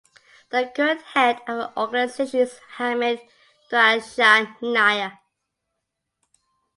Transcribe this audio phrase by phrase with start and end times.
[0.49, 3.21] The current head of the organization is Hamid
[3.69, 5.19] Derakhshan Nia.